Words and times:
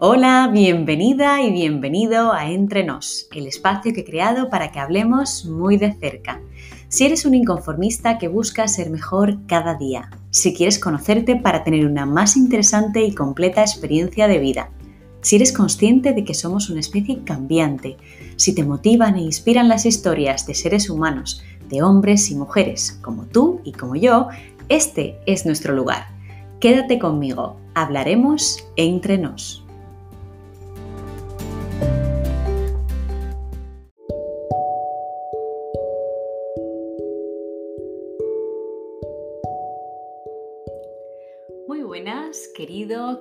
Hola, 0.00 0.50
bienvenida 0.52 1.40
y 1.40 1.52
bienvenido 1.52 2.32
a 2.32 2.50
Entre 2.50 2.82
Nos, 2.82 3.28
el 3.32 3.46
espacio 3.46 3.92
que 3.92 4.00
he 4.00 4.04
creado 4.04 4.50
para 4.50 4.72
que 4.72 4.80
hablemos 4.80 5.44
muy 5.44 5.76
de 5.76 5.92
cerca. 5.92 6.40
Si 6.88 7.06
eres 7.06 7.24
un 7.24 7.32
inconformista 7.32 8.18
que 8.18 8.26
busca 8.26 8.66
ser 8.66 8.90
mejor 8.90 9.46
cada 9.46 9.76
día, 9.76 10.10
si 10.30 10.52
quieres 10.52 10.80
conocerte 10.80 11.36
para 11.36 11.62
tener 11.62 11.86
una 11.86 12.06
más 12.06 12.36
interesante 12.36 13.04
y 13.04 13.14
completa 13.14 13.60
experiencia 13.60 14.26
de 14.26 14.38
vida, 14.40 14.70
si 15.20 15.36
eres 15.36 15.52
consciente 15.52 16.12
de 16.12 16.24
que 16.24 16.34
somos 16.34 16.70
una 16.70 16.80
especie 16.80 17.22
cambiante, 17.22 17.96
si 18.34 18.52
te 18.52 18.64
motivan 18.64 19.14
e 19.14 19.22
inspiran 19.22 19.68
las 19.68 19.86
historias 19.86 20.44
de 20.44 20.54
seres 20.54 20.90
humanos, 20.90 21.44
de 21.68 21.84
hombres 21.84 22.32
y 22.32 22.34
mujeres, 22.34 22.98
como 23.00 23.26
tú 23.26 23.60
y 23.62 23.70
como 23.70 23.94
yo, 23.94 24.26
este 24.68 25.20
es 25.26 25.46
nuestro 25.46 25.72
lugar. 25.72 26.08
Quédate 26.58 26.98
conmigo, 26.98 27.60
hablaremos 27.74 28.66
entre 28.76 29.18
nos. 29.18 29.63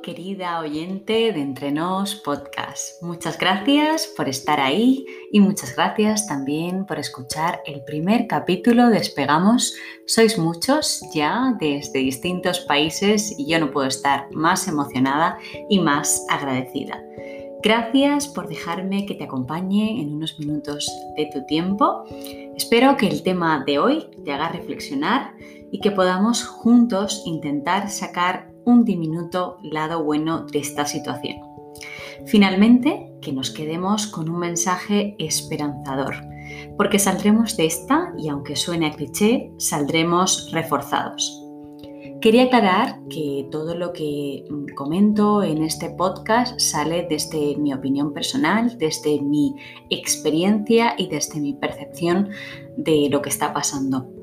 Querida 0.02 0.60
oyente 0.60 1.32
de 1.32 1.40
Entre 1.40 1.72
Nos 1.72 2.16
Podcast. 2.16 3.02
Muchas 3.02 3.40
gracias 3.40 4.08
por 4.08 4.28
estar 4.28 4.60
ahí 4.60 5.06
y 5.32 5.40
muchas 5.40 5.74
gracias 5.74 6.28
también 6.28 6.86
por 6.86 7.00
escuchar 7.00 7.62
el 7.66 7.82
primer 7.86 8.28
capítulo 8.28 8.90
de 8.90 8.98
Despegamos. 8.98 9.74
Sois 10.06 10.38
muchos 10.38 11.02
ya 11.14 11.56
desde 11.62 12.00
distintos 12.00 12.60
países 12.60 13.34
y 13.40 13.48
yo 13.48 13.58
no 13.58 13.72
puedo 13.72 13.88
estar 13.88 14.30
más 14.32 14.68
emocionada 14.68 15.38
y 15.70 15.80
más 15.80 16.26
agradecida. 16.30 17.02
Gracias 17.62 18.28
por 18.28 18.50
dejarme 18.50 19.06
que 19.06 19.16
te 19.16 19.24
acompañe 19.24 20.02
en 20.02 20.14
unos 20.14 20.38
minutos 20.40 20.92
de 21.16 21.30
tu 21.34 21.46
tiempo. 21.46 22.04
Espero 22.58 22.98
que 22.98 23.08
el 23.08 23.24
tema 23.24 23.64
de 23.66 23.80
hoy 23.80 24.08
te 24.26 24.34
haga 24.34 24.50
reflexionar 24.50 25.36
y 25.72 25.80
que 25.80 25.92
podamos 25.92 26.44
juntos 26.46 27.24
intentar 27.26 27.90
sacar 27.90 28.53
un 28.66 28.86
diminuto 28.86 29.58
lado 29.64 30.04
bueno 30.04 30.46
de 30.46 30.60
esta 30.60 30.86
situación. 30.86 31.38
Finalmente, 32.26 33.14
que 33.22 33.34
nos 33.34 33.52
quedemos 33.52 34.08
con 34.08 34.30
un 34.30 34.40
mensaje 34.40 35.16
esperanzador, 35.20 36.16
porque 36.78 37.00
saldremos 37.00 37.58
de 37.58 37.66
esta 37.66 38.14
y 38.18 38.30
aunque 38.30 38.56
suene 38.56 38.88
a 38.88 38.92
cliché, 38.92 39.52
saldremos 39.58 40.52
reforzados. 40.52 41.40
Quería 42.22 42.44
aclarar 42.44 43.02
que 43.10 43.50
todo 43.52 43.76
lo 43.76 43.92
que 43.92 44.46
comento 44.76 45.44
en 45.44 45.62
este 45.62 45.90
podcast 45.90 46.58
sale 46.58 47.06
desde 47.10 47.58
mi 47.58 47.74
opinión 47.74 48.14
personal, 48.14 48.78
desde 48.78 49.22
mi 49.22 49.56
experiencia 49.90 50.96
y 50.98 51.10
desde 51.10 51.42
mi 51.42 51.54
percepción 51.54 52.30
de 52.78 53.10
lo 53.12 53.22
que 53.22 53.28
está 53.28 53.52
pasando. 53.54 54.23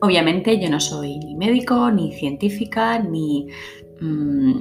Obviamente 0.00 0.60
yo 0.60 0.68
no 0.68 0.80
soy 0.80 1.18
ni 1.18 1.34
médico, 1.34 1.90
ni 1.90 2.12
científica, 2.12 2.98
ni 2.98 3.48
mm, 4.00 4.58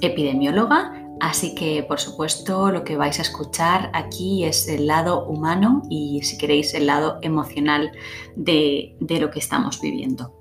epidemióloga, 0.00 1.08
así 1.20 1.54
que 1.54 1.82
por 1.82 2.00
supuesto 2.00 2.70
lo 2.70 2.84
que 2.84 2.96
vais 2.96 3.18
a 3.18 3.22
escuchar 3.22 3.90
aquí 3.94 4.44
es 4.44 4.68
el 4.68 4.86
lado 4.86 5.26
humano 5.26 5.82
y 5.88 6.22
si 6.22 6.36
queréis 6.36 6.74
el 6.74 6.86
lado 6.86 7.18
emocional 7.22 7.92
de, 8.36 8.96
lo 9.00 9.30
que 9.30 9.38
estamos 9.38 9.80
viviendo. 9.80 10.34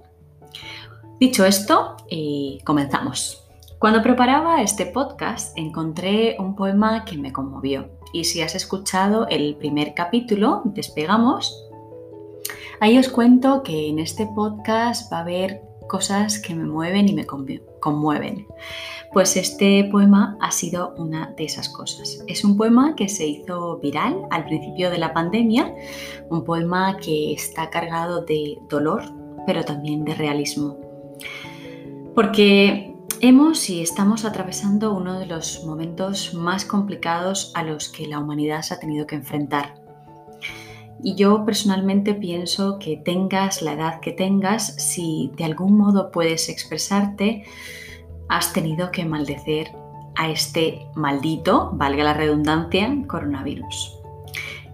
Dicho 1.20 1.46
esto, 1.46 1.96
eh, 2.10 2.58
comenzamos. 2.66 3.40
Cuando 3.80 4.02
preparaba 4.02 4.62
este 4.62 4.86
podcast 4.86 5.58
encontré 5.58 6.38
un 6.40 6.56
poema 6.56 7.04
que 7.06 7.18
me 7.18 7.34
conmovió 7.34 7.90
y 8.14 8.24
si 8.24 8.42
has 8.42 8.56
escuchado 8.56 9.28
el 9.28 9.56
primer 9.56 9.94
capítulo, 9.94 10.62
despegamos, 10.66 11.63
Ahí 12.84 12.98
os 12.98 13.08
cuento 13.08 13.64
que 13.64 13.88
en 13.88 13.98
este 13.98 14.28
podcast 14.28 15.10
va 15.10 15.20
a 15.20 15.22
haber 15.22 15.62
cosas 15.88 16.38
que 16.38 16.54
me 16.54 16.66
mueven 16.66 17.08
y 17.08 17.14
me 17.14 17.26
conmueven. 17.26 18.46
Pues 19.14 19.38
este 19.38 19.86
poema 19.90 20.38
ha 20.42 20.52
sido 20.52 20.94
una 20.98 21.34
de 21.38 21.46
esas 21.46 21.70
cosas. 21.70 22.22
Es 22.28 22.44
un 22.44 22.58
poema 22.58 22.94
que 22.98 23.08
se 23.08 23.26
hizo 23.26 23.80
viral 23.80 24.24
al 24.32 24.44
principio 24.44 24.92
de 24.92 24.98
la 24.98 25.14
pandemia, 25.14 25.74
un 26.30 26.44
poema 26.44 26.98
que 26.98 27.32
está 27.32 27.70
cargado 27.70 28.26
de 28.26 28.58
dolor, 28.68 29.04
pero 29.48 29.64
también 29.64 30.04
de 30.04 30.16
realismo. 30.16 30.78
Porque 32.14 32.98
hemos 33.22 33.70
y 33.70 33.82
estamos 33.82 34.26
atravesando 34.26 34.94
uno 34.94 35.20
de 35.20 35.28
los 35.28 35.64
momentos 35.64 36.34
más 36.34 36.66
complicados 36.66 37.54
a 37.56 37.64
los 37.64 37.88
que 37.88 38.08
la 38.08 38.20
humanidad 38.20 38.62
se 38.62 38.74
ha 38.74 38.80
tenido 38.82 39.08
que 39.08 39.16
enfrentar 39.16 39.83
y 41.02 41.16
yo 41.16 41.46
personalmente 41.46 42.14
pienso 42.14 42.78
que 42.80 42.98
tengas 42.98 43.62
la 43.62 43.74
edad 43.74 44.00
que 44.00 44.12
tengas, 44.12 44.76
si 44.78 45.32
de 45.38 45.46
algún 45.46 45.78
modo 45.78 46.12
puedes 46.12 46.50
expresarte, 46.50 47.44
has 48.30 48.54
tenido 48.54 48.92
que 48.92 49.06
maldecer 49.06 49.72
a 50.16 50.30
este 50.30 50.88
maldito, 50.96 51.72
valga 51.74 52.04
la 52.04 52.14
redundancia, 52.14 52.96
coronavirus. 53.08 54.00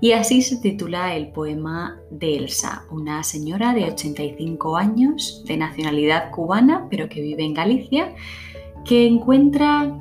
Y 0.02 0.14
así 0.14 0.42
se 0.42 0.58
titula 0.58 1.16
el 1.16 1.30
poema 1.30 2.00
de 2.10 2.38
Elsa, 2.38 2.86
una 2.90 3.24
señora 3.24 3.74
de 3.74 3.86
85 3.86 4.78
años, 4.78 5.44
de 5.46 5.58
nacionalidad 5.58 6.32
cubana, 6.32 6.88
pero 6.90 7.10
que 7.10 7.22
vive 7.22 7.44
en 7.44 7.54
Galicia, 7.54 8.16
que 8.86 9.08
encuentra 9.08 9.94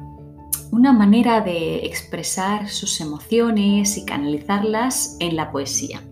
una 0.70 0.92
manera 0.92 1.40
de 1.40 1.84
expresar 1.86 2.68
sus 2.68 3.00
emociones 3.00 3.96
y 3.96 4.04
canalizarlas 4.04 5.16
en 5.18 5.34
la 5.34 5.50
poesía. 5.50 6.02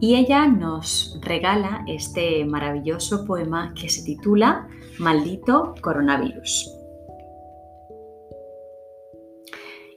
Y 0.00 0.16
ella 0.16 0.46
nos 0.46 1.18
regala 1.20 1.84
este 1.86 2.44
maravilloso 2.44 3.26
poema 3.26 3.74
que 3.78 3.88
se 3.88 4.02
titula 4.02 4.68
Maldito 4.98 5.74
coronavirus. 5.82 6.74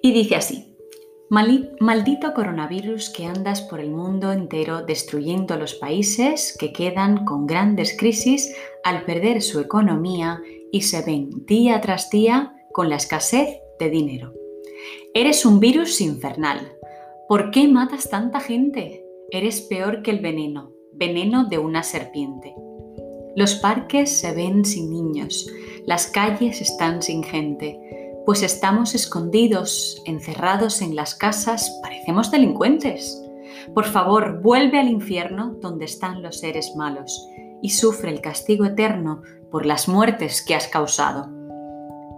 Y 0.01 0.11
dice 0.11 0.35
así, 0.35 0.73
Maldito 1.29 2.33
coronavirus 2.33 3.09
que 3.09 3.25
andas 3.25 3.61
por 3.61 3.79
el 3.79 3.89
mundo 3.89 4.31
entero 4.31 4.85
destruyendo 4.85 5.57
los 5.57 5.73
países 5.73 6.55
que 6.59 6.71
quedan 6.73 7.25
con 7.25 7.47
grandes 7.47 7.97
crisis 7.97 8.53
al 8.83 9.05
perder 9.05 9.41
su 9.41 9.59
economía 9.59 10.41
y 10.71 10.81
se 10.81 11.03
ven 11.03 11.29
día 11.47 11.81
tras 11.81 12.09
día 12.09 12.53
con 12.71 12.89
la 12.89 12.97
escasez 12.97 13.61
de 13.79 13.89
dinero. 13.89 14.33
Eres 15.13 15.45
un 15.45 15.59
virus 15.59 16.01
infernal. 16.01 16.59
¿Por 17.27 17.49
qué 17.49 17.67
matas 17.67 18.09
tanta 18.09 18.39
gente? 18.39 19.02
Eres 19.33 19.61
peor 19.61 20.03
que 20.03 20.11
el 20.11 20.19
veneno, 20.19 20.73
veneno 20.93 21.45
de 21.45 21.57
una 21.57 21.81
serpiente. 21.81 22.53
Los 23.35 23.55
parques 23.55 24.19
se 24.19 24.31
ven 24.31 24.63
sin 24.63 24.91
niños, 24.91 25.49
las 25.87 26.05
calles 26.05 26.61
están 26.61 27.01
sin 27.01 27.23
gente, 27.23 27.79
pues 28.27 28.43
estamos 28.43 28.93
escondidos, 28.93 30.03
encerrados 30.05 30.83
en 30.83 30.95
las 30.95 31.15
casas, 31.15 31.79
parecemos 31.81 32.29
delincuentes. 32.29 33.19
Por 33.73 33.85
favor, 33.85 34.39
vuelve 34.43 34.79
al 34.79 34.87
infierno 34.87 35.57
donde 35.59 35.85
están 35.85 36.21
los 36.21 36.37
seres 36.37 36.75
malos 36.75 37.27
y 37.63 37.71
sufre 37.71 38.11
el 38.11 38.21
castigo 38.21 38.65
eterno 38.65 39.23
por 39.49 39.65
las 39.65 39.87
muertes 39.87 40.43
que 40.45 40.53
has 40.53 40.67
causado. 40.67 41.27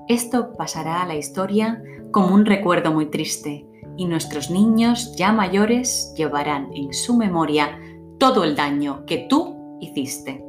Esto 0.10 0.52
pasará 0.58 1.02
a 1.02 1.08
la 1.08 1.16
historia 1.16 1.82
como 2.12 2.36
un 2.36 2.46
recuerdo 2.46 2.92
muy 2.92 3.06
triste, 3.06 3.66
y 3.98 4.06
nuestros 4.06 4.50
niños 4.50 5.16
ya 5.16 5.32
mayores 5.32 6.14
llevarán 6.18 6.70
en 6.74 6.94
su 6.94 7.16
memoria 7.16 7.80
todo 8.20 8.44
el 8.44 8.56
daño 8.56 9.06
que 9.06 9.26
tú 9.30 9.78
hiciste. 9.82 10.44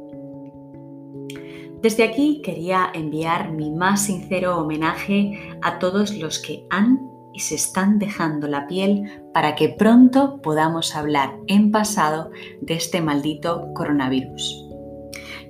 Desde 1.81 2.03
aquí 2.03 2.41
quería 2.43 2.89
enviar 2.93 3.51
mi 3.51 3.71
más 3.71 4.05
sincero 4.05 4.57
homenaje 4.57 5.57
a 5.61 5.79
todos 5.79 6.17
los 6.17 6.39
que 6.39 6.65
han 6.69 6.99
y 7.33 7.39
se 7.39 7.55
están 7.55 7.99
dejando 7.99 8.47
la 8.47 8.65
piel 8.65 9.21
para 9.31 9.53
que 9.53 9.69
pronto 9.69 10.41
podamos 10.41 10.95
hablar 10.95 11.35
en 11.45 11.71
pasado 11.71 12.31
de 12.61 12.73
este 12.73 12.99
maldito 12.99 13.73
coronavirus. 13.75 14.65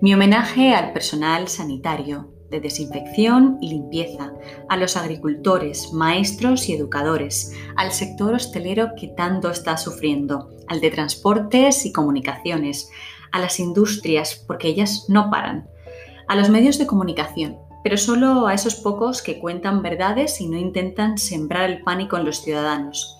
Mi 0.01 0.13
homenaje 0.13 0.75
al 0.75 0.91
personal 0.91 1.47
sanitario, 1.47 2.29
de 2.49 2.59
desinfección 2.59 3.57
y 3.61 3.69
limpieza, 3.69 4.31
a 4.69 4.77
los 4.77 4.97
agricultores, 4.97 5.91
maestros 5.93 6.69
y 6.69 6.73
educadores, 6.73 7.53
al 7.75 7.91
sector 7.91 8.33
hostelero 8.33 8.91
que 8.99 9.07
tanto 9.07 9.49
está 9.49 9.77
sufriendo, 9.77 10.49
al 10.67 10.79
de 10.79 10.91
transportes 10.91 11.85
y 11.85 11.91
comunicaciones, 11.91 12.89
a 13.31 13.39
las 13.39 13.59
industrias, 13.59 14.43
porque 14.47 14.69
ellas 14.69 15.05
no 15.07 15.29
paran, 15.29 15.67
a 16.27 16.35
los 16.35 16.49
medios 16.49 16.77
de 16.77 16.87
comunicación, 16.87 17.57
pero 17.83 17.97
solo 17.97 18.47
a 18.47 18.53
esos 18.53 18.75
pocos 18.75 19.21
que 19.21 19.39
cuentan 19.39 19.81
verdades 19.81 20.41
y 20.41 20.47
no 20.47 20.57
intentan 20.57 21.17
sembrar 21.17 21.69
el 21.69 21.83
pánico 21.83 22.17
en 22.17 22.25
los 22.25 22.41
ciudadanos, 22.41 23.17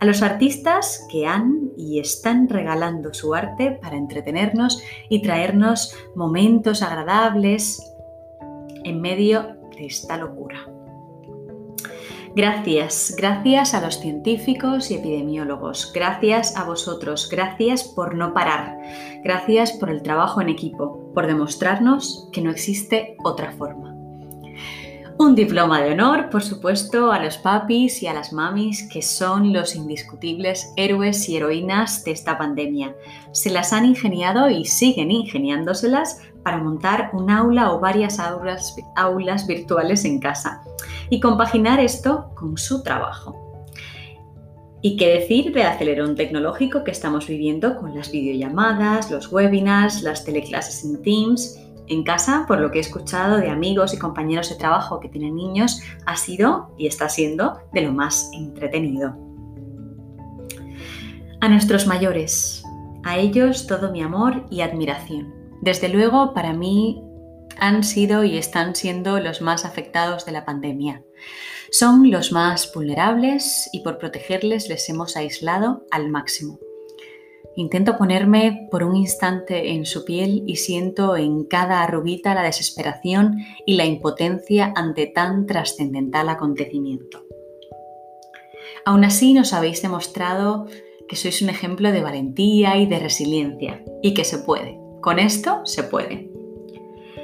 a 0.00 0.04
los 0.04 0.22
artistas 0.22 1.06
que 1.10 1.26
han 1.26 1.70
y 1.76 1.98
están 2.00 2.48
regalando 2.48 3.12
su 3.14 3.34
arte 3.34 3.72
para 3.80 3.96
entretenernos 3.96 4.82
y 5.08 5.22
traernos 5.22 5.94
momentos 6.14 6.82
agradables, 6.82 7.82
en 8.88 9.00
medio 9.00 9.56
de 9.76 9.86
esta 9.86 10.16
locura. 10.16 10.66
Gracias, 12.34 13.14
gracias 13.16 13.74
a 13.74 13.80
los 13.80 14.00
científicos 14.00 14.90
y 14.90 14.94
epidemiólogos, 14.94 15.90
gracias 15.92 16.56
a 16.56 16.64
vosotros, 16.64 17.28
gracias 17.30 17.84
por 17.84 18.14
no 18.14 18.32
parar, 18.34 18.78
gracias 19.24 19.72
por 19.72 19.90
el 19.90 20.02
trabajo 20.02 20.40
en 20.40 20.48
equipo, 20.48 21.10
por 21.14 21.26
demostrarnos 21.26 22.28
que 22.32 22.42
no 22.42 22.50
existe 22.50 23.16
otra 23.24 23.52
forma. 23.52 23.98
Un 25.20 25.34
diploma 25.34 25.82
de 25.82 25.90
honor, 25.90 26.30
por 26.30 26.44
supuesto, 26.44 27.10
a 27.10 27.18
los 27.18 27.38
papis 27.38 28.04
y 28.04 28.06
a 28.06 28.14
las 28.14 28.32
mamis 28.32 28.88
que 28.88 29.02
son 29.02 29.52
los 29.52 29.74
indiscutibles 29.74 30.72
héroes 30.76 31.28
y 31.28 31.36
heroínas 31.36 32.04
de 32.04 32.12
esta 32.12 32.38
pandemia. 32.38 32.94
Se 33.32 33.50
las 33.50 33.72
han 33.72 33.84
ingeniado 33.84 34.48
y 34.48 34.64
siguen 34.64 35.10
ingeniándoselas 35.10 36.20
para 36.48 36.62
montar 36.62 37.10
un 37.12 37.28
aula 37.28 37.74
o 37.74 37.78
varias 37.78 38.18
aulas, 38.18 39.46
virtuales 39.46 40.06
en 40.06 40.18
casa 40.18 40.62
y 41.10 41.20
compaginar 41.20 41.78
esto 41.78 42.30
con 42.34 42.56
su 42.56 42.82
trabajo. 42.82 43.36
¿Y 44.80 44.96
qué 44.96 45.08
decir 45.08 45.52
del 45.52 45.66
acelerón 45.66 46.16
tecnológico 46.16 46.84
que 46.84 46.90
estamos 46.90 47.26
viviendo 47.26 47.76
con 47.76 47.94
las 47.94 48.10
videollamadas, 48.10 49.10
los 49.10 49.30
webinars, 49.30 50.00
las 50.00 50.24
teleclases 50.24 50.86
en 50.86 51.02
Teams? 51.02 51.60
En 51.86 52.02
casa, 52.02 52.46
por 52.48 52.60
lo 52.60 52.70
que 52.70 52.78
he 52.78 52.80
escuchado 52.80 53.36
de 53.36 53.50
amigos 53.50 53.92
y 53.92 53.98
compañeros 53.98 54.48
de 54.48 54.56
trabajo 54.56 55.00
que 55.00 55.10
tienen 55.10 55.36
niños, 55.36 55.82
ha 56.06 56.16
sido 56.16 56.74
y 56.78 56.86
está 56.86 57.10
siendo 57.10 57.58
de 57.74 57.82
lo 57.82 57.92
más 57.92 58.30
entretenido. 58.32 59.14
A 61.42 61.48
nuestros 61.50 61.86
mayores, 61.86 62.62
a 63.04 63.18
ellos 63.18 63.66
todo 63.66 63.92
mi 63.92 64.00
amor 64.00 64.46
y 64.48 64.62
admiración. 64.62 65.37
Desde 65.60 65.88
luego, 65.88 66.34
para 66.34 66.52
mí 66.52 67.02
han 67.58 67.82
sido 67.84 68.24
y 68.24 68.38
están 68.38 68.74
siendo 68.74 69.18
los 69.20 69.40
más 69.40 69.64
afectados 69.64 70.24
de 70.24 70.32
la 70.32 70.44
pandemia. 70.44 71.04
Son 71.70 72.10
los 72.10 72.32
más 72.32 72.72
vulnerables 72.72 73.68
y 73.72 73.80
por 73.80 73.98
protegerles 73.98 74.68
les 74.68 74.88
hemos 74.88 75.16
aislado 75.16 75.84
al 75.90 76.08
máximo. 76.08 76.58
Intento 77.56 77.98
ponerme 77.98 78.68
por 78.70 78.84
un 78.84 78.94
instante 78.94 79.72
en 79.72 79.84
su 79.84 80.04
piel 80.04 80.44
y 80.46 80.56
siento 80.56 81.16
en 81.16 81.44
cada 81.44 81.82
arruguita 81.82 82.34
la 82.34 82.42
desesperación 82.42 83.38
y 83.66 83.74
la 83.74 83.84
impotencia 83.84 84.72
ante 84.76 85.06
tan 85.06 85.46
trascendental 85.46 86.28
acontecimiento. 86.28 87.24
Aún 88.84 89.04
así 89.04 89.34
nos 89.34 89.52
habéis 89.52 89.82
demostrado 89.82 90.66
que 91.08 91.16
sois 91.16 91.42
un 91.42 91.48
ejemplo 91.48 91.90
de 91.90 92.00
valentía 92.00 92.76
y 92.76 92.86
de 92.86 93.00
resiliencia 93.00 93.82
y 94.02 94.14
que 94.14 94.24
se 94.24 94.38
puede. 94.38 94.87
Con 95.00 95.18
esto 95.18 95.64
se 95.64 95.84
puede. 95.84 96.30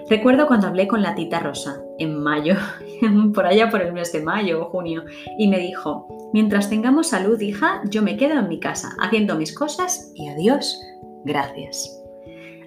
Recuerdo 0.08 0.46
cuando 0.46 0.66
hablé 0.66 0.86
con 0.86 1.02
la 1.02 1.14
tita 1.14 1.40
Rosa 1.40 1.82
en 1.98 2.22
mayo, 2.22 2.56
por 3.34 3.46
allá 3.46 3.70
por 3.70 3.80
el 3.80 3.92
mes 3.92 4.12
de 4.12 4.22
mayo 4.22 4.62
o 4.62 4.70
junio, 4.70 5.04
y 5.38 5.48
me 5.48 5.58
dijo, 5.58 6.06
mientras 6.32 6.68
tengamos 6.68 7.08
salud, 7.08 7.40
hija, 7.40 7.80
yo 7.88 8.02
me 8.02 8.16
quedo 8.16 8.38
en 8.38 8.48
mi 8.48 8.60
casa 8.60 8.94
haciendo 9.00 9.36
mis 9.36 9.54
cosas 9.54 10.12
y 10.14 10.28
adiós, 10.28 10.78
gracias. 11.24 11.90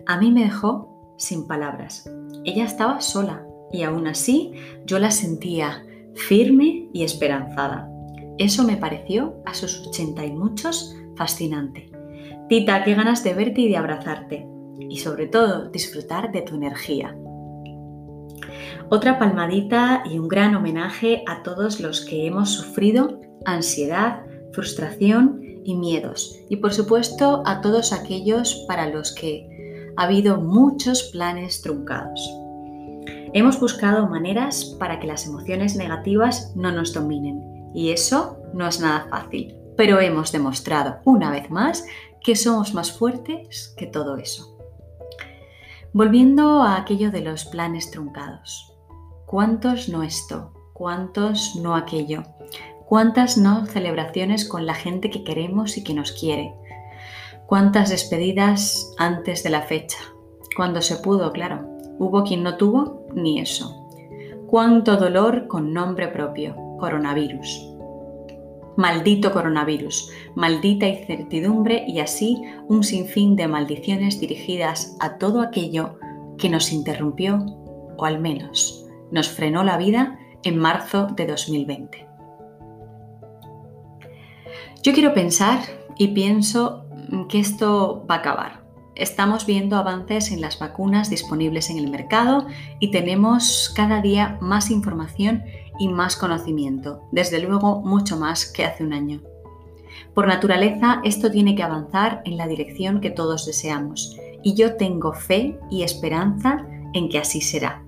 A 0.07 0.17
mí 0.17 0.31
me 0.31 0.43
dejó 0.43 1.13
sin 1.17 1.47
palabras. 1.47 2.09
Ella 2.43 2.65
estaba 2.65 3.01
sola 3.01 3.45
y 3.71 3.83
aún 3.83 4.07
así 4.07 4.53
yo 4.85 4.97
la 4.97 5.11
sentía 5.11 5.85
firme 6.15 6.89
y 6.91 7.03
esperanzada. 7.03 7.89
Eso 8.39 8.63
me 8.63 8.77
pareció 8.77 9.35
a 9.45 9.53
sus 9.53 9.85
ochenta 9.85 10.25
y 10.25 10.31
muchos 10.31 10.95
fascinante. 11.15 11.91
Tita, 12.49 12.83
qué 12.83 12.95
ganas 12.95 13.23
de 13.23 13.33
verte 13.33 13.61
y 13.61 13.69
de 13.69 13.77
abrazarte. 13.77 14.47
Y 14.79 14.97
sobre 14.97 15.27
todo, 15.27 15.69
disfrutar 15.69 16.31
de 16.31 16.41
tu 16.41 16.55
energía. 16.55 17.15
Otra 18.89 19.19
palmadita 19.19 20.03
y 20.09 20.17
un 20.17 20.27
gran 20.27 20.55
homenaje 20.55 21.23
a 21.27 21.43
todos 21.43 21.79
los 21.79 22.05
que 22.05 22.25
hemos 22.25 22.51
sufrido 22.51 23.19
ansiedad, 23.45 24.23
frustración 24.53 25.41
y 25.63 25.75
miedos. 25.75 26.39
Y 26.49 26.57
por 26.57 26.73
supuesto 26.73 27.43
a 27.45 27.61
todos 27.61 27.93
aquellos 27.93 28.65
para 28.67 28.87
los 28.89 29.13
que 29.13 29.93
ha 29.97 30.03
habido 30.03 30.37
muchos 30.37 31.03
planes 31.03 31.61
truncados. 31.61 32.19
Hemos 33.33 33.59
buscado 33.59 34.07
maneras 34.07 34.75
para 34.79 34.99
que 34.99 35.07
las 35.07 35.25
emociones 35.27 35.75
negativas 35.75 36.53
no 36.55 36.71
nos 36.71 36.93
dominen 36.93 37.71
y 37.73 37.91
eso 37.91 38.37
no 38.53 38.67
es 38.67 38.79
nada 38.79 39.07
fácil, 39.09 39.55
pero 39.75 39.99
hemos 39.99 40.31
demostrado 40.31 40.99
una 41.03 41.29
vez 41.29 41.49
más 41.49 41.85
que 42.23 42.35
somos 42.35 42.73
más 42.73 42.91
fuertes 42.91 43.73
que 43.77 43.85
todo 43.85 44.17
eso. 44.17 44.56
Volviendo 45.93 46.61
a 46.61 46.77
aquello 46.77 47.11
de 47.11 47.21
los 47.21 47.45
planes 47.45 47.91
truncados. 47.91 48.73
¿Cuántos 49.25 49.89
no 49.89 50.03
esto? 50.03 50.51
¿Cuántos 50.73 51.55
no 51.55 51.75
aquello? 51.75 52.23
¿Cuántas 52.85 53.37
no 53.37 53.65
celebraciones 53.65 54.47
con 54.47 54.65
la 54.65 54.73
gente 54.73 55.09
que 55.09 55.23
queremos 55.23 55.77
y 55.77 55.83
que 55.83 55.93
nos 55.93 56.11
quiere? 56.11 56.53
¿Cuántas 57.45 57.89
despedidas 57.89 58.93
antes 58.97 59.43
de 59.43 59.49
la 59.49 59.61
fecha? 59.61 59.97
Cuando 60.55 60.81
se 60.81 60.97
pudo, 60.97 61.31
claro. 61.31 61.67
Hubo 61.99 62.23
quien 62.23 62.43
no 62.43 62.57
tuvo 62.57 63.07
ni 63.13 63.39
eso. 63.39 63.87
¿Cuánto 64.47 64.97
dolor 64.97 65.47
con 65.47 65.73
nombre 65.73 66.09
propio? 66.09 66.55
Coronavirus. 66.79 67.76
Maldito 68.77 69.33
coronavirus, 69.33 70.11
maldita 70.35 70.87
incertidumbre 70.87 71.83
y 71.87 71.99
así 71.99 72.41
un 72.67 72.83
sinfín 72.83 73.35
de 73.35 73.47
maldiciones 73.47 74.19
dirigidas 74.19 74.95
a 74.99 75.17
todo 75.17 75.41
aquello 75.41 75.97
que 76.37 76.49
nos 76.49 76.71
interrumpió, 76.71 77.43
o 77.97 78.05
al 78.05 78.19
menos 78.19 78.85
nos 79.11 79.29
frenó 79.29 79.63
la 79.63 79.77
vida 79.77 80.19
en 80.43 80.57
marzo 80.57 81.07
de 81.15 81.25
2020. 81.25 82.07
Yo 84.83 84.93
quiero 84.93 85.13
pensar 85.13 85.59
y 85.97 86.09
pienso 86.09 86.85
que 87.29 87.39
esto 87.39 88.05
va 88.09 88.15
a 88.15 88.19
acabar. 88.19 88.66
Estamos 88.97 89.45
viendo 89.45 89.77
avances 89.77 90.31
en 90.31 90.41
las 90.41 90.57
vacunas 90.57 91.11
disponibles 91.11 91.69
en 91.69 91.77
el 91.77 91.91
mercado 91.91 92.47
y 92.79 92.89
tenemos 92.89 93.71
cada 93.75 94.01
día 94.01 94.39
más 94.41 94.71
información 94.71 95.43
y 95.77 95.87
más 95.87 96.15
conocimiento, 96.15 97.03
desde 97.11 97.39
luego 97.39 97.81
mucho 97.81 98.17
más 98.17 98.51
que 98.51 98.65
hace 98.65 98.83
un 98.83 98.93
año. 98.93 99.21
Por 100.15 100.25
naturaleza, 100.27 100.99
esto 101.03 101.29
tiene 101.29 101.53
que 101.53 101.61
avanzar 101.61 102.23
en 102.25 102.37
la 102.37 102.47
dirección 102.47 102.99
que 102.99 103.11
todos 103.11 103.45
deseamos 103.45 104.17
y 104.41 104.55
yo 104.55 104.77
tengo 104.77 105.13
fe 105.13 105.59
y 105.69 105.83
esperanza 105.83 106.65
en 106.93 107.07
que 107.09 107.19
así 107.19 107.39
será. 107.39 107.83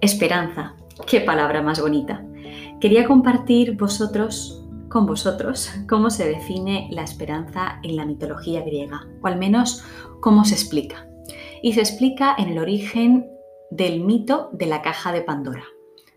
Esperanza, 0.00 0.76
qué 1.06 1.20
palabra 1.20 1.60
más 1.60 1.78
bonita. 1.78 2.24
Quería 2.80 3.06
compartir 3.06 3.76
vosotros 3.76 4.63
con 4.94 5.06
vosotros 5.06 5.72
cómo 5.88 6.08
se 6.08 6.24
define 6.24 6.86
la 6.92 7.02
esperanza 7.02 7.80
en 7.82 7.96
la 7.96 8.06
mitología 8.06 8.62
griega, 8.62 9.08
o 9.20 9.26
al 9.26 9.36
menos 9.36 9.82
cómo 10.20 10.44
se 10.44 10.54
explica. 10.54 11.08
Y 11.62 11.72
se 11.72 11.80
explica 11.80 12.36
en 12.38 12.50
el 12.50 12.60
origen 12.60 13.28
del 13.72 14.04
mito 14.04 14.50
de 14.52 14.66
la 14.66 14.82
caja 14.82 15.10
de 15.10 15.22
Pandora. 15.22 15.64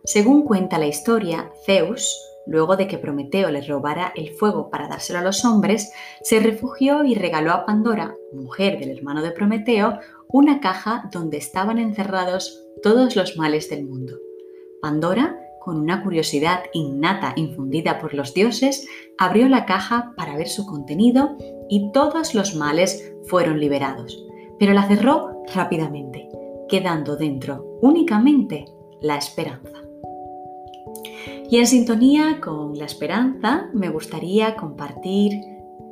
Según 0.03 0.43
cuenta 0.43 0.77
la 0.77 0.85
historia, 0.85 1.51
Zeus, 1.65 2.15
luego 2.45 2.75
de 2.77 2.87
que 2.87 2.99
Prometeo 2.99 3.49
le 3.49 3.65
robara 3.65 4.13
el 4.15 4.29
fuego 4.35 4.69
para 4.69 4.87
dárselo 4.87 5.19
a 5.19 5.23
los 5.23 5.43
hombres, 5.43 5.91
se 6.21 6.39
refugió 6.39 7.03
y 7.03 7.15
regaló 7.15 7.53
a 7.53 7.65
Pandora, 7.65 8.13
mujer 8.31 8.77
del 8.77 8.91
hermano 8.91 9.23
de 9.23 9.31
Prometeo, 9.31 9.97
una 10.27 10.59
caja 10.59 11.09
donde 11.11 11.37
estaban 11.37 11.79
encerrados 11.79 12.63
todos 12.83 13.15
los 13.15 13.37
males 13.37 13.71
del 13.71 13.85
mundo. 13.85 14.19
Pandora, 14.83 15.35
con 15.67 15.81
una 15.81 16.01
curiosidad 16.01 16.61
innata 16.71 17.33
infundida 17.35 17.99
por 17.99 18.13
los 18.13 18.33
dioses, 18.33 18.87
abrió 19.17 19.49
la 19.49 19.65
caja 19.65 20.13
para 20.15 20.37
ver 20.37 20.47
su 20.47 20.65
contenido 20.65 21.35
y 21.67 21.91
todos 21.91 22.33
los 22.33 22.55
males 22.55 23.13
fueron 23.25 23.59
liberados, 23.59 24.25
pero 24.59 24.71
la 24.71 24.87
cerró 24.87 25.43
rápidamente, 25.53 26.29
quedando 26.69 27.17
dentro 27.17 27.65
únicamente 27.81 28.63
la 29.01 29.17
esperanza. 29.17 29.73
Y 31.51 31.57
en 31.57 31.67
sintonía 31.67 32.39
con 32.39 32.77
la 32.77 32.85
esperanza, 32.85 33.69
me 33.73 33.89
gustaría 33.89 34.55
compartir 34.55 35.33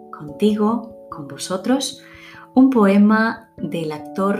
contigo, 0.09 1.09
con 1.09 1.27
vosotros, 1.27 2.01
un 2.55 2.69
poema 2.69 3.49
del 3.57 3.91
actor 3.91 4.39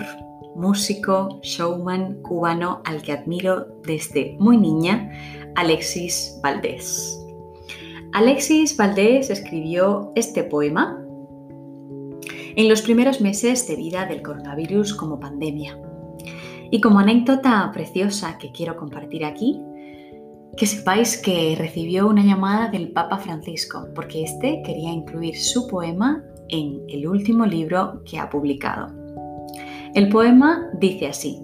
músico, 0.55 1.39
showman 1.43 2.21
cubano 2.21 2.81
al 2.85 3.01
que 3.01 3.11
admiro 3.11 3.67
desde 3.83 4.37
muy 4.39 4.57
niña, 4.57 5.11
Alexis 5.55 6.39
Valdés. 6.41 7.21
Alexis 8.13 8.77
Valdés 8.77 9.29
escribió 9.29 10.13
este 10.15 10.45
poema 10.45 10.97
en 12.55 12.69
los 12.69 12.81
primeros 12.81 13.19
meses 13.19 13.67
de 13.67 13.75
vida 13.75 14.05
del 14.05 14.21
coronavirus 14.21 14.93
como 14.93 15.19
pandemia. 15.19 15.77
Y 16.71 16.79
como 16.79 16.99
anécdota 16.99 17.69
preciosa 17.73 18.37
que 18.37 18.53
quiero 18.53 18.77
compartir 18.77 19.25
aquí, 19.25 19.61
que 20.55 20.65
sepáis 20.65 21.17
que 21.17 21.55
recibió 21.57 22.07
una 22.07 22.23
llamada 22.23 22.69
del 22.69 22.93
Papa 22.93 23.17
Francisco, 23.17 23.89
porque 23.93 24.23
éste 24.23 24.61
quería 24.65 24.91
incluir 24.91 25.37
su 25.37 25.67
poema 25.67 26.23
en 26.49 26.83
el 26.87 27.07
último 27.07 27.45
libro 27.45 28.03
que 28.03 28.19
ha 28.19 28.29
publicado. 28.29 28.87
El 29.93 30.09
poema 30.09 30.69
dice 30.73 31.07
así, 31.07 31.39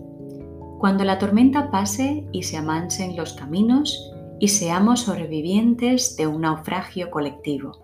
Cuando 0.79 1.03
la 1.03 1.19
tormenta 1.19 1.71
pase 1.71 2.25
y 2.31 2.43
se 2.43 2.57
amansen 2.57 3.15
los 3.15 3.33
caminos 3.33 4.11
y 4.39 4.47
seamos 4.47 5.01
sobrevivientes 5.01 6.17
de 6.17 6.27
un 6.27 6.41
naufragio 6.41 7.11
colectivo. 7.11 7.79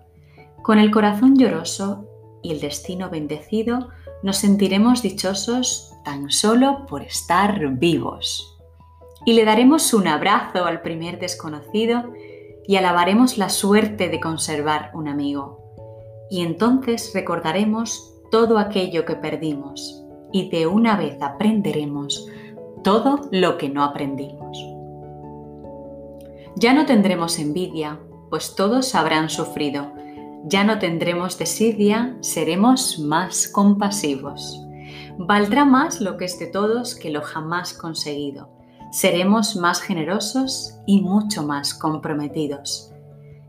Con 0.64 0.80
el 0.80 0.92
corazón 0.92 1.38
lloroso 1.38 2.06
y 2.42 2.52
el 2.52 2.60
destino 2.60 3.10
bendecido, 3.10 3.90
nos 4.24 4.38
sentiremos 4.38 5.02
dichosos 5.02 5.94
tan 6.04 6.32
solo 6.32 6.86
por 6.88 7.04
estar 7.04 7.70
vivos. 7.78 8.58
Y 9.26 9.34
le 9.34 9.46
daremos 9.46 9.94
un 9.94 10.08
abrazo 10.08 10.66
al 10.66 10.82
primer 10.82 11.20
desconocido 11.20 12.12
y 12.68 12.76
alabaremos 12.76 13.38
la 13.38 13.50
suerte 13.50 14.10
de 14.10 14.20
conservar 14.20 14.92
un 14.94 15.08
amigo. 15.08 15.67
Y 16.30 16.42
entonces 16.42 17.12
recordaremos 17.14 18.14
todo 18.32 18.58
aquello 18.58 19.06
que 19.06 19.16
perdimos 19.16 20.04
y 20.32 20.50
de 20.50 20.68
una 20.68 20.98
vez 20.98 21.22
aprenderemos 21.22 22.28
todo 22.84 23.22
lo 23.32 23.58
que 23.58 23.70
no 23.70 23.84
aprendimos. 23.84 24.58
Ya 26.56 26.74
no 26.74 26.86
tendremos 26.86 27.40
envidia, 27.40 28.00
pues 28.30 28.56
todos 28.56 28.96
habrán 28.96 29.30
sufrido. 29.30 29.94
Ya 30.46 30.64
no 30.64 30.80
tendremos 30.80 31.38
desidia, 31.38 32.18
seremos 32.22 33.00
más 33.00 33.48
compasivos. 33.48 34.62
Valdrá 35.18 35.66
más 35.66 36.00
lo 36.02 36.18
que 36.18 36.26
es 36.26 36.40
de 36.40 36.48
todos 36.48 36.96
que 36.96 37.10
lo 37.10 37.22
jamás 37.22 37.74
conseguido. 37.74 38.50
Seremos 38.92 39.56
más 39.56 39.82
generosos 39.82 40.76
y 40.86 41.02
mucho 41.02 41.44
más 41.44 41.74
comprometidos. 41.74 42.92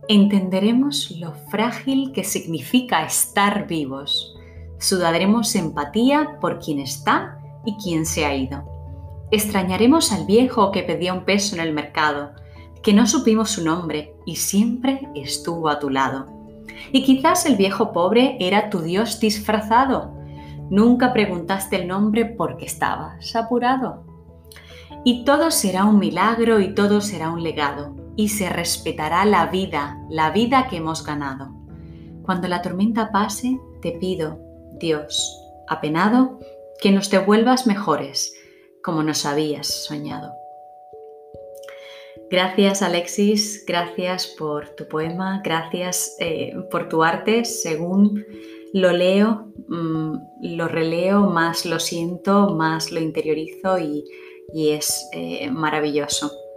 Entenderemos 0.09 1.11
lo 1.12 1.35
frágil 1.50 2.12
que 2.12 2.25
significa 2.25 3.05
estar 3.05 3.67
vivos 3.67 4.35
Sudaremos 4.79 5.57
empatía 5.57 6.38
por 6.41 6.61
quien 6.61 6.79
está 6.79 7.41
y 7.65 7.77
quien 7.77 8.07
se 8.07 8.25
ha 8.25 8.35
ido. 8.35 8.65
Extrañaremos 9.33 10.12
al 10.12 10.25
viejo 10.25 10.71
que 10.71 10.85
pedía 10.85 11.12
un 11.12 11.25
peso 11.25 11.57
en 11.57 11.61
el 11.61 11.73
mercado, 11.73 12.31
que 12.83 12.93
no 12.93 13.07
supimos 13.07 13.50
su 13.50 13.65
nombre 13.65 14.15
y 14.25 14.37
siempre 14.37 15.09
estuvo 15.17 15.69
a 15.69 15.81
tu 15.81 15.91
lado. 15.91 16.27
Y 16.93 17.03
quizás 17.03 17.45
el 17.45 17.57
viejo 17.57 17.93
pobre 17.93 18.37
era 18.38 18.71
tu 18.71 18.81
Dios 18.81 19.19
disfrazado. 19.19 20.15
Nunca 20.71 21.12
preguntaste 21.12 21.75
el 21.77 21.88
nombre 21.88 22.25
porque 22.25 22.67
estabas 22.67 23.35
apurado. 23.35 24.05
Y 25.05 25.25
todo 25.25 25.50
será 25.50 25.85
un 25.85 25.99
milagro 25.99 26.61
y 26.61 26.75
todo 26.75 27.00
será 27.00 27.31
un 27.31 27.43
legado, 27.43 27.97
y 28.19 28.31
se 28.31 28.51
respetará 28.51 29.25
la 29.25 29.47
vida, 29.47 29.97
la 30.11 30.33
vida 30.33 30.67
que 30.69 30.79
hemos 30.79 31.07
ganado. 31.07 31.55
Cuando 32.25 32.49
la 32.49 32.63
tormenta 32.63 33.13
pase, 33.13 33.61
te 33.81 33.93
pido 33.93 34.41
Dios, 34.81 35.41
apenado, 35.69 36.41
que 36.83 36.91
nos 36.91 37.11
devuelvas 37.11 37.69
mejores, 37.69 38.35
como 38.83 39.05
nos 39.05 39.25
habías 39.25 39.69
soñado. 39.69 40.33
Gracias 42.29 42.83
Alexis, 42.83 43.65
gracias 43.65 44.27
por 44.27 44.71
tu 44.71 44.89
poema, 44.89 45.41
gracias 45.45 46.17
eh, 46.19 46.57
por 46.73 46.89
tu 46.89 47.05
arte. 47.05 47.45
Según 47.45 48.27
lo 48.73 48.91
leo, 48.91 49.53
mm, 49.69 50.17
lo 50.57 50.67
releo, 50.67 51.21
más 51.21 51.65
lo 51.65 51.79
siento, 51.79 52.51
más 52.57 52.91
lo 52.91 52.99
interiorizo 52.99 53.79
y, 53.79 54.05
es 54.53 55.09
eh, 55.13 55.49
maravilloso. 55.53 56.48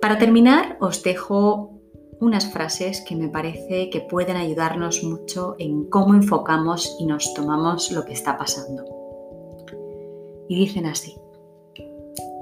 Para 0.00 0.18
terminar, 0.18 0.76
os 0.80 1.02
dejo 1.02 1.72
unas 2.20 2.50
frases 2.52 3.00
que 3.00 3.16
me 3.16 3.28
parece 3.28 3.90
que 3.90 4.00
pueden 4.00 4.36
ayudarnos 4.36 5.02
mucho 5.02 5.56
en 5.58 5.88
cómo 5.88 6.14
enfocamos 6.14 6.96
y 7.00 7.06
nos 7.06 7.34
tomamos 7.34 7.90
lo 7.90 8.04
que 8.04 8.12
está 8.12 8.36
pasando. 8.36 8.84
Y 10.48 10.56
dicen 10.56 10.86
así, 10.86 11.16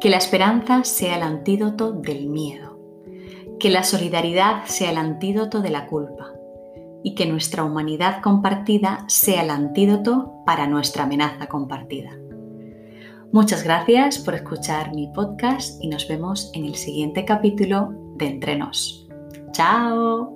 que 0.00 0.10
la 0.10 0.18
esperanza 0.18 0.84
sea 0.84 1.16
el 1.16 1.22
antídoto 1.22 1.92
del 1.92 2.28
miedo, 2.28 2.78
que 3.58 3.70
la 3.70 3.84
solidaridad 3.84 4.64
sea 4.66 4.90
el 4.90 4.98
antídoto 4.98 5.60
de 5.60 5.70
la 5.70 5.86
culpa 5.86 6.32
y 7.02 7.14
que 7.14 7.26
nuestra 7.26 7.64
humanidad 7.64 8.22
compartida 8.22 9.04
sea 9.08 9.42
el 9.42 9.50
antídoto 9.50 10.42
para 10.44 10.66
nuestra 10.66 11.04
amenaza 11.04 11.46
compartida. 11.46 12.18
Muchas 13.32 13.64
gracias 13.64 14.18
por 14.18 14.34
escuchar 14.34 14.94
mi 14.94 15.08
podcast 15.08 15.82
y 15.82 15.88
nos 15.88 16.08
vemos 16.08 16.50
en 16.54 16.64
el 16.64 16.74
siguiente 16.74 17.24
capítulo 17.24 17.90
de 18.16 18.26
Entrenos. 18.26 19.06
Chao. 19.52 20.32